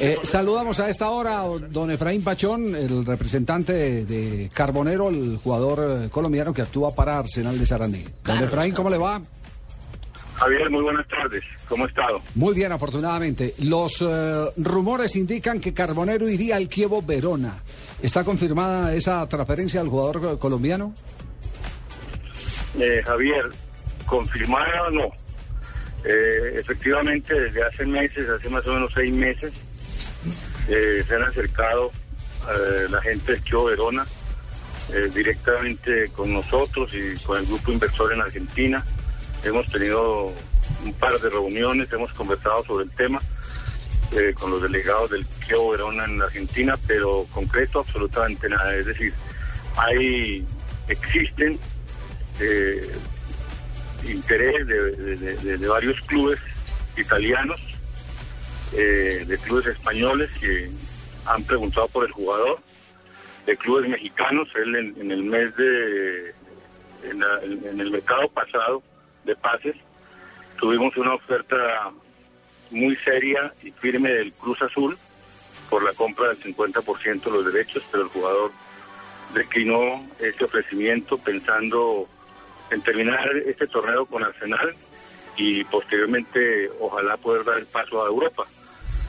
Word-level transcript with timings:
Eh, 0.00 0.18
saludamos 0.22 0.80
a 0.80 0.88
esta 0.88 1.08
hora 1.10 1.40
a 1.40 1.44
don 1.46 1.90
Efraín 1.90 2.22
Pachón, 2.22 2.74
el 2.74 3.04
representante 3.04 3.72
de, 3.72 4.04
de 4.04 4.50
Carbonero, 4.52 5.08
el 5.08 5.38
jugador 5.42 6.04
eh, 6.04 6.08
colombiano 6.08 6.52
que 6.52 6.62
actúa 6.62 6.94
para 6.94 7.18
Arsenal 7.18 7.58
de 7.58 7.66
Sarandí. 7.66 8.04
Don 8.24 8.42
Efraín, 8.42 8.74
¿cómo 8.74 8.90
le 8.90 8.98
va? 8.98 9.20
Javier, 10.36 10.70
muy 10.70 10.82
buenas 10.82 11.06
tardes. 11.08 11.42
¿Cómo 11.68 11.84
ha 11.84 11.88
estado? 11.88 12.22
Muy 12.36 12.54
bien, 12.54 12.70
afortunadamente. 12.70 13.54
Los 13.64 14.00
eh, 14.02 14.44
rumores 14.56 15.16
indican 15.16 15.60
que 15.60 15.74
Carbonero 15.74 16.28
iría 16.28 16.56
al 16.56 16.68
Kievo 16.68 17.02
Verona. 17.02 17.58
¿Está 18.00 18.22
confirmada 18.22 18.94
esa 18.94 19.28
transferencia 19.28 19.80
al 19.80 19.88
jugador 19.88 20.38
colombiano? 20.38 20.94
Eh, 22.78 23.02
Javier, 23.04 23.46
confirmada 24.06 24.84
o 24.86 24.90
no. 24.90 25.06
Eh, 26.04 26.60
efectivamente, 26.60 27.34
desde 27.34 27.64
hace 27.64 27.84
meses, 27.84 28.28
hace 28.28 28.48
más 28.48 28.64
o 28.68 28.74
menos 28.74 28.92
seis 28.94 29.12
meses, 29.12 29.52
eh, 30.68 31.02
se 31.06 31.14
han 31.14 31.22
acercado 31.22 31.90
eh, 32.46 32.86
la 32.90 33.00
gente 33.00 33.32
del 33.32 33.42
Kio 33.42 33.64
Verona 33.64 34.06
eh, 34.92 35.10
directamente 35.14 36.10
con 36.10 36.32
nosotros 36.32 36.92
y 36.92 37.16
con 37.20 37.38
el 37.38 37.46
grupo 37.46 37.72
inversor 37.72 38.12
en 38.12 38.20
Argentina. 38.20 38.84
Hemos 39.44 39.66
tenido 39.68 40.30
un 40.84 40.92
par 40.94 41.18
de 41.20 41.30
reuniones, 41.30 41.90
hemos 41.92 42.12
conversado 42.12 42.62
sobre 42.64 42.84
el 42.84 42.90
tema 42.90 43.20
con 44.40 44.50
los 44.50 44.62
delegados 44.62 45.10
del 45.10 45.26
Kio 45.46 45.68
Verona 45.68 46.06
en 46.06 46.20
Argentina, 46.22 46.78
pero 46.86 47.26
concreto 47.32 47.80
absolutamente 47.80 48.48
nada. 48.48 48.74
Es 48.74 48.86
decir, 48.86 49.12
hay, 49.76 50.46
existen 50.88 51.58
interés 54.06 54.66
de 54.66 55.68
varios 55.68 56.00
clubes 56.02 56.38
italianos, 56.96 57.60
eh, 58.72 59.24
de 59.26 59.38
clubes 59.38 59.66
españoles 59.66 60.30
que 60.40 60.70
han 61.26 61.44
preguntado 61.44 61.88
por 61.88 62.04
el 62.04 62.12
jugador, 62.12 62.60
de 63.46 63.56
clubes 63.56 63.88
mexicanos. 63.88 64.48
Él 64.54 64.74
en, 64.76 65.10
el 65.10 65.22
mes 65.22 65.54
de, 65.56 66.30
en, 67.04 67.22
en 67.64 67.80
el 67.80 67.90
mercado 67.90 68.28
pasado 68.28 68.82
de 69.24 69.36
pases, 69.36 69.76
tuvimos 70.58 70.96
una 70.96 71.14
oferta 71.14 71.90
muy 72.70 72.96
seria 72.96 73.52
y 73.62 73.70
firme 73.70 74.10
del 74.10 74.32
Cruz 74.32 74.60
Azul 74.62 74.98
por 75.70 75.82
la 75.82 75.92
compra 75.92 76.28
del 76.28 76.38
50% 76.38 77.22
de 77.22 77.30
los 77.30 77.52
derechos, 77.52 77.82
pero 77.90 78.04
el 78.04 78.08
jugador 78.10 78.52
declinó 79.34 80.06
este 80.18 80.44
ofrecimiento 80.44 81.18
pensando 81.18 82.08
en 82.70 82.80
terminar 82.82 83.28
este 83.46 83.66
torneo 83.66 84.06
con 84.06 84.22
Arsenal 84.22 84.74
y 85.36 85.64
posteriormente 85.64 86.70
ojalá 86.80 87.16
poder 87.16 87.44
dar 87.44 87.58
el 87.58 87.66
paso 87.66 88.02
a 88.04 88.08
Europa. 88.08 88.46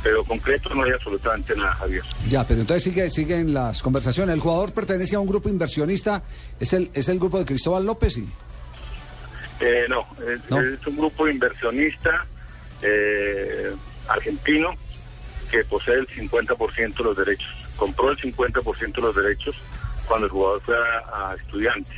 Pero 0.02 0.23
concreto 0.23 0.73
no 0.73 0.83
hay 0.83 0.92
absolutamente 0.92 1.55
nada, 1.58 1.73
Javier. 1.75 2.03
Ya, 2.30 2.47
pero 2.47 2.61
entonces 2.61 2.83
sigue, 2.83 3.09
siguen 3.09 3.53
las 3.53 3.81
conversaciones. 3.81 4.33
El 4.33 4.39
jugador 4.39 4.72
pertenece 4.72 5.16
a 5.16 5.19
un 5.19 5.28
grupo 5.28 5.50
inversionista. 5.50 6.23
¿Es 6.59 6.72
el, 6.73 6.89
es 6.94 7.09
el 7.09 7.19
grupo 7.19 7.38
de 7.38 7.45
Cristóbal 7.45 7.85
López? 7.85 8.13
Sí. 8.13 8.28
Eh, 9.59 9.85
no, 9.90 10.06
es, 10.25 10.40
No. 10.50 10.62
es 10.62 10.88
un 10.88 10.96
grupo 10.96 11.28
inversionista 11.28 12.25
eh, 12.81 13.73
argentino 14.07 14.69
que 15.51 15.63
posee 15.66 15.96
el 15.96 16.07
50% 16.07 16.96
de 16.97 17.03
los 17.03 17.18
derechos. 17.18 17.50
Compró 17.75 18.12
el 18.12 18.18
50% 18.18 18.94
de 18.96 19.02
los 19.02 19.16
derechos 19.16 19.56
cuando 20.07 20.28
el 20.28 20.31
jugador 20.31 20.62
fue 20.62 20.75
a, 20.78 21.31
a 21.31 21.35
estudiantes. 21.35 21.97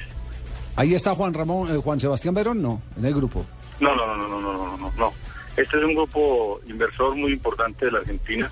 Ahí 0.75 0.95
está 0.95 1.13
Juan 1.13 1.33
Ramón, 1.33 1.71
eh, 1.71 1.77
Juan 1.77 1.99
Sebastián 1.99 2.33
Verón, 2.33 2.61
no, 2.61 2.81
en 2.97 3.05
el 3.05 3.13
grupo. 3.13 3.45
No, 3.79 3.95
no, 3.95 4.07
no, 4.07 4.15
no, 4.17 4.27
no, 4.41 4.53
no, 4.53 4.77
no, 4.77 4.91
no. 4.97 5.13
Este 5.57 5.77
es 5.77 5.83
un 5.83 5.95
grupo 5.95 6.61
inversor 6.67 7.15
muy 7.15 7.33
importante 7.33 7.85
de 7.85 7.91
la 7.91 7.99
Argentina 7.99 8.49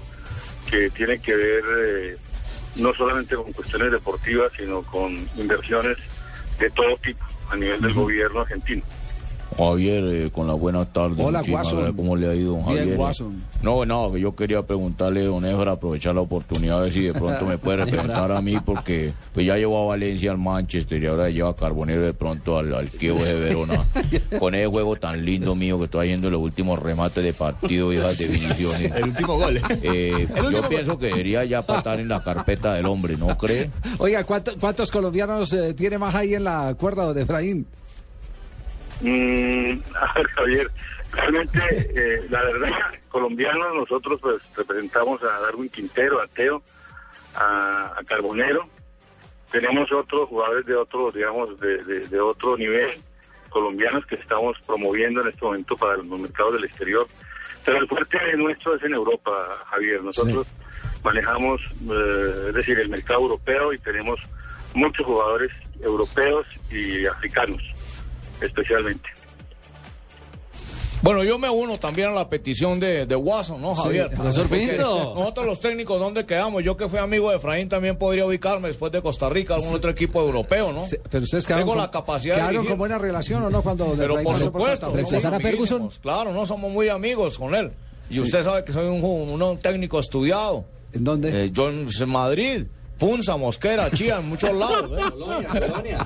que 0.70 0.90
tiene 0.90 1.20
que 1.20 1.34
ver 1.36 1.64
eh, 1.78 2.18
no 2.76 2.94
solamente 2.94 3.36
con 3.36 3.52
cuestiones 3.54 3.92
deportivas, 3.92 4.52
sino 4.58 4.84
con 4.84 5.16
inversiones 5.38 5.98
de 6.60 6.70
todo 6.70 6.98
tipo 6.98 7.26
a 7.50 7.56
nivel 7.56 7.82
del 7.82 7.94
gobierno 7.94 8.42
argentino. 8.42 8.84
Javier, 9.58 10.04
eh, 10.06 10.30
con 10.32 10.48
la 10.48 10.54
buena 10.54 10.86
tarde. 10.86 11.22
Hola, 11.24 11.42
gracias. 11.46 11.92
¿Cómo 11.96 12.16
le 12.16 12.30
ha 12.30 12.36
ido, 12.36 12.54
don 12.54 12.66
Bien, 12.68 12.78
Javier? 12.80 12.98
Guasón. 12.98 13.44
No, 13.62 13.86
no, 13.86 14.16
yo 14.16 14.36
quería 14.36 14.62
preguntarle, 14.62 15.24
don 15.24 15.44
Efra, 15.46 15.74
aprovechar 15.74 16.16
la 16.16 16.22
oportunidad, 16.22 16.80
a 16.80 16.82
ver 16.84 16.94
si 16.94 17.02
de 17.02 17.14
pronto 17.14 17.46
me 17.46 17.58
puede 17.58 17.78
representar 17.86 18.32
a 18.32 18.42
mí, 18.42 18.58
porque 18.64 19.12
pues 19.34 19.46
ya 19.46 19.58
llevó 19.58 19.84
a 19.84 19.86
Valencia 19.88 20.32
al 20.32 20.38
Manchester 20.38 21.04
y 21.04 21.08
ahora 21.08 21.30
lleva 21.30 21.50
a 21.50 21.56
Carbonero 21.56 22.02
de 22.04 22.14
pronto 22.14 22.58
al, 22.58 22.74
al 22.74 22.90
de 22.90 23.12
Verona. 23.12 23.84
Con 24.40 24.56
ese 24.56 24.68
juego 24.68 24.96
tan 24.96 25.26
lindo 25.26 25.56
mío 25.56 25.78
que 25.78 25.86
estoy 25.86 26.08
haciendo 26.08 26.28
en 26.28 26.34
los 26.34 26.42
últimos 26.42 26.80
remates 26.80 27.24
de 27.24 27.34
partido 27.34 27.92
y 27.92 27.98
esas 27.98 28.18
definiciones. 28.18 28.92
El 28.96 29.04
último 29.06 29.38
gol. 29.38 29.60
Eh, 29.84 30.28
yo 30.52 30.70
pienso 30.70 30.98
que 30.98 31.08
debería 31.08 31.44
ya 31.44 31.62
patar 31.66 32.00
en 32.00 32.08
la 32.08 32.24
carpeta 32.24 32.76
del 32.76 32.86
hombre, 32.86 33.18
¿no 33.18 33.38
cree? 33.38 33.70
Oiga, 33.98 34.24
¿cuánto- 34.24 34.54
¿cuántos 34.60 34.90
colombianos 34.92 35.52
eh, 35.54 35.74
tiene 35.74 35.98
más 35.98 36.16
ahí 36.16 36.34
en 36.36 36.44
la 36.46 36.74
cuerda 36.80 37.04
don 37.06 37.18
Efraín? 37.18 37.66
Mm, 39.02 39.80
a 39.96 40.14
ver, 40.14 40.28
Javier, 40.28 40.72
realmente, 41.12 41.60
eh, 41.96 42.22
la 42.30 42.44
verdad, 42.44 42.72
colombianos, 43.10 43.74
nosotros 43.76 44.20
pues 44.22 44.38
representamos 44.56 45.22
a 45.24 45.40
Darwin 45.42 45.70
Quintero, 45.70 46.22
a 46.22 46.28
Teo, 46.28 46.62
a, 47.36 47.94
a 47.98 48.04
Carbonero. 48.06 48.68
Tenemos 49.52 49.92
otros 49.92 50.30
jugadores 50.30 50.66
de 50.66 50.76
otro, 50.76 51.12
digamos, 51.12 51.60
de, 51.60 51.84
de- 51.84 52.08
de 52.08 52.20
otro 52.20 52.56
nivel, 52.58 52.90
colombianos 53.50 54.06
que 54.06 54.16
estamos 54.16 54.56
promoviendo 54.68 55.22
en 55.22 55.30
este 55.30 55.44
momento 55.44 55.76
para 55.76 55.98
los 55.98 56.08
mercados 56.08 56.54
del 56.54 56.66
exterior. 56.66 57.08
Pero 57.66 57.80
el 57.80 57.88
fuerte 57.88 58.18
nuestro 58.38 58.76
es 58.76 58.84
en 58.84 58.94
Europa, 58.94 59.32
Javier. 59.72 60.04
Nosotros 60.04 60.46
manejamos, 61.04 61.60
eh, 61.90 62.46
es 62.50 62.54
decir, 62.54 62.80
el 62.80 62.90
mercado 62.90 63.22
europeo 63.22 63.74
y 63.74 63.80
tenemos 63.80 64.20
muchos 64.76 65.06
jugadores 65.06 65.52
europeos 65.82 66.46
y 66.70 67.06
africanos, 67.08 67.62
especialmente. 68.42 69.10
Bueno, 71.02 71.24
yo 71.24 71.40
me 71.40 71.50
uno 71.50 71.80
también 71.80 72.10
a 72.10 72.12
la 72.12 72.28
petición 72.30 72.78
de, 72.78 73.06
de 73.06 73.16
Watson, 73.16 73.62
¿no, 73.62 73.74
Javier? 73.74 74.10
profesor 74.10 74.50
Porque 74.50 74.68
Pinto. 74.68 75.14
Nosotros 75.16 75.46
los 75.46 75.62
técnicos, 75.62 75.98
¿dónde 75.98 76.26
quedamos? 76.26 76.62
Yo 76.62 76.76
que 76.76 76.90
fui 76.90 77.00
amigo 77.00 77.30
de 77.30 77.38
Efraín 77.38 77.70
también 77.70 77.96
podría 77.98 78.26
ubicarme 78.26 78.68
después 78.68 78.92
de 78.92 79.02
Costa 79.02 79.30
Rica, 79.30 79.56
algún 79.56 79.74
otro 79.74 79.90
equipo 79.92 80.20
europeo, 80.20 80.74
¿no? 80.74 80.82
Se- 80.82 81.00
Pero 81.10 81.24
ustedes 81.24 81.46
quedaron, 81.46 81.62
Tengo 81.68 81.72
con, 81.76 81.82
la 81.82 81.90
capacidad 81.90 82.36
quedaron 82.36 82.66
con 82.66 82.78
buena 82.78 82.98
relación, 82.98 83.42
¿o 83.44 83.50
no? 83.50 83.62
Cuando 83.62 83.94
Pero 83.96 84.20
Efraín 84.20 84.26
por 84.28 84.36
supuesto, 84.38 84.88
amiguísimos. 84.88 85.42
Ferguson? 85.42 85.90
Claro, 86.02 86.34
no 86.34 86.46
somos 86.46 86.70
muy 86.70 86.90
amigos 86.90 87.40
con 87.40 87.56
él. 87.56 87.72
Y 88.10 88.20
usted 88.20 88.44
sabe 88.44 88.66
que 88.66 88.74
soy 88.74 88.88
un, 88.88 89.02
ju- 89.02 89.42
un 89.42 89.58
técnico 89.60 90.00
estudiado. 90.02 90.66
¿En 90.92 91.06
dónde? 91.06 91.46
Eh, 91.46 91.52
yo 91.52 91.70
en 91.70 91.88
Madrid, 92.10 92.66
Punza, 93.00 93.38
Mosquera, 93.38 93.90
Chía, 93.92 94.18
en 94.18 94.28
muchos 94.30 94.54
lados. 94.54 94.92
¿eh? 95.00 95.98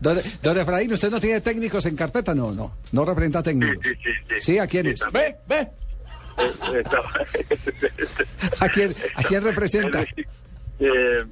Don, 0.00 0.18
don 0.42 0.58
Efraín, 0.58 0.92
¿usted 0.92 1.10
no 1.10 1.20
tiene 1.20 1.40
técnicos 1.40 1.86
en 1.86 1.96
carpeta? 1.96 2.34
No, 2.34 2.52
no, 2.52 2.76
no 2.92 3.04
representa 3.04 3.38
Sí, 3.40 3.44
técnicos. 3.44 3.84
sí, 3.84 3.90
sí. 4.02 4.10
Sí, 4.28 4.40
Sí, 4.40 4.58
¿a 4.58 4.66
quiénes? 4.66 5.00
también. 5.00 5.36
Ve, 5.46 5.56
ve. 5.56 5.68
Eh, 6.78 6.82
¿A 8.60 8.68
quién, 8.68 8.94
¿A 9.14 9.22
quién 9.22 9.42
representa? 9.44 10.04
Eh, 10.80 11.24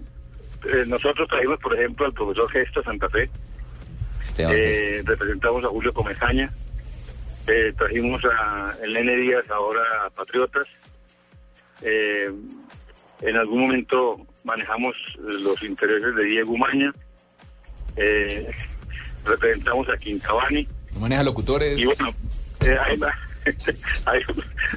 eh, 0.67 0.85
nosotros 0.87 1.27
traímos, 1.29 1.59
por 1.59 1.77
ejemplo, 1.77 2.07
al 2.07 2.13
profesor 2.13 2.49
Gesto 2.53 2.85
Santa 2.85 3.09
Fe, 3.09 3.29
eh, 4.39 5.03
representamos 5.05 5.65
a 5.65 5.69
Julio 5.69 5.93
Comezaña, 5.93 6.53
eh, 7.49 7.73
trajimos 7.77 8.23
a 8.27 8.75
el 8.85 8.93
Nene 8.93 9.17
Díaz 9.17 9.43
ahora 9.51 9.81
a 10.07 10.11
Patriotas, 10.11 10.67
eh, 11.83 12.31
en 13.23 13.37
algún 13.37 13.63
momento 13.63 14.19
manejamos 14.45 14.97
los 15.19 15.63
intereses 15.63 16.15
de 16.15 16.25
Diego 16.25 16.53
Umaña, 16.53 16.93
eh, 17.97 18.51
representamos 19.25 19.89
a 19.89 19.97
Quintabani, 19.97 20.67
maneja 20.99 21.23
locutores. 21.23 21.79
y 21.79 21.85
bueno, 21.85 22.11
eh, 22.61 22.77
hay, 22.81 22.99
hay, 24.07 24.23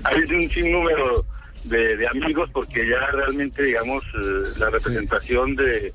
hay 0.03 0.21
un 0.35 0.49
sinnúmero 0.49 1.25
de, 1.63 1.97
de 1.97 2.07
amigos 2.07 2.49
porque 2.53 2.87
ya 2.87 3.05
realmente, 3.11 3.63
digamos, 3.63 4.03
eh, 4.15 4.43
la 4.57 4.69
representación 4.69 5.55
de, 5.55 5.93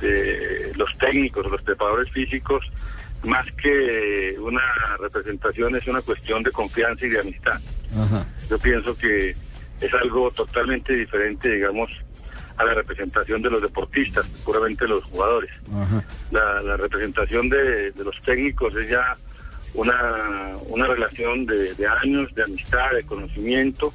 de 0.00 0.72
los 0.76 0.96
técnicos, 0.98 1.50
los 1.50 1.62
preparadores 1.62 2.10
físicos, 2.10 2.64
más 3.24 3.46
que 3.52 4.36
una 4.38 4.62
representación 4.98 5.76
es 5.76 5.86
una 5.86 6.00
cuestión 6.00 6.42
de 6.42 6.50
confianza 6.50 7.06
y 7.06 7.10
de 7.10 7.20
amistad. 7.20 7.60
Ajá. 7.94 8.26
Yo 8.48 8.58
pienso 8.58 8.96
que 8.96 9.34
es 9.80 9.94
algo 9.94 10.30
totalmente 10.30 10.94
diferente, 10.94 11.50
digamos, 11.50 11.90
a 12.60 12.64
la 12.64 12.74
representación 12.74 13.40
de 13.40 13.50
los 13.50 13.62
deportistas, 13.62 14.26
puramente 14.44 14.86
los 14.86 15.02
jugadores. 15.04 15.50
La, 16.30 16.60
la, 16.60 16.76
representación 16.76 17.48
de, 17.48 17.90
de, 17.92 18.04
los 18.04 18.20
técnicos 18.20 18.74
es 18.76 18.90
ya 18.90 19.16
una, 19.74 20.56
una 20.68 20.86
relación 20.86 21.46
de, 21.46 21.74
de, 21.74 21.86
años, 21.86 22.34
de 22.34 22.42
amistad, 22.42 22.90
de 22.92 23.02
conocimiento, 23.04 23.94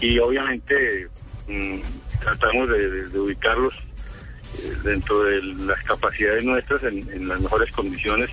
y 0.00 0.18
obviamente 0.18 1.08
mmm, 1.48 1.78
tratamos 2.20 2.68
de, 2.68 3.08
de 3.08 3.18
ubicarlos 3.18 3.74
eh, 3.74 4.74
dentro 4.84 5.24
de 5.24 5.42
las 5.42 5.82
capacidades 5.84 6.44
nuestras 6.44 6.82
en, 6.84 7.10
en 7.10 7.26
las 7.28 7.40
mejores 7.40 7.72
condiciones 7.72 8.30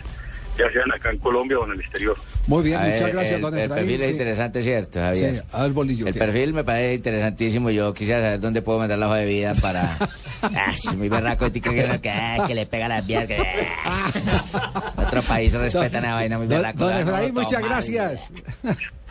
ya 0.58 0.70
sean 0.72 0.92
acá 0.92 1.10
en 1.12 1.18
Colombia 1.20 1.60
o 1.60 1.66
en 1.66 1.72
el 1.74 1.80
exterior. 1.80 2.18
Muy 2.48 2.64
bien, 2.64 2.80
muchas 2.82 3.02
ver, 3.02 3.12
gracias, 3.14 3.36
el, 3.36 3.42
don 3.42 3.54
el 3.58 3.64
Efraín. 3.66 3.80
perfil 3.86 4.02
es 4.02 4.10
interesante, 4.10 4.62
¿cierto, 4.62 5.00
Javier? 5.00 5.36
Sí, 5.36 5.42
a 5.52 5.64
ver, 5.64 5.72
Bolillo. 5.72 6.08
El 6.08 6.14
¿qué? 6.14 6.20
perfil 6.20 6.54
me 6.54 6.64
parece 6.64 6.96
interesantísimo. 6.96 7.70
Yo 7.70 7.94
quisiera 7.94 8.22
saber 8.22 8.40
dónde 8.40 8.62
puedo 8.62 8.80
meter 8.80 8.98
la 8.98 9.08
hoja 9.08 9.18
de 9.18 9.26
vida 9.26 9.54
para. 9.62 9.98
Ah, 10.44 10.74
muy 10.98 11.08
berraco, 11.08 11.52
tico, 11.52 11.70
que, 11.70 11.84
que, 12.02 12.12
que 12.48 12.56
le 12.56 12.66
pega 12.66 12.88
las 12.88 13.06
vías. 13.06 13.28
Que... 13.28 13.38
Otro 14.98 15.22
país 15.22 15.54
respetan 15.54 16.04
a 16.04 16.16
vaina 16.16 16.40
muy 16.40 16.48
berraco. 16.48 16.80
don 16.80 16.90
no, 16.92 17.00
Efraín, 17.00 17.34
muchas 17.36 17.62
gracias. 17.62 18.32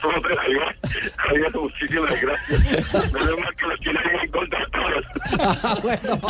Hombre, 0.03 0.37
Javier, 0.37 0.77
Javier, 1.17 1.53
muchísimas 1.55 2.21
gracias. 2.21 3.13
Menos 3.13 3.39
mal 3.39 3.55
que 3.55 3.67
los 3.67 3.79
tienen 3.79 4.03
en 4.25 4.31
contra 4.33 4.67
todos. 4.73 5.81
Bueno. 5.83 6.21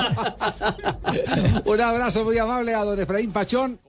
Un 1.65 1.81
abrazo 1.81 2.23
muy 2.25 2.37
amable 2.37 2.75
a 2.75 2.85
don 2.85 3.01
Efraín 3.01 3.33
Pachón. 3.33 3.81